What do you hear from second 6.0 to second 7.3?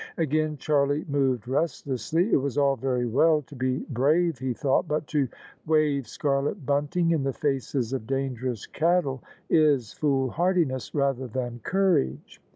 scarlet bunting in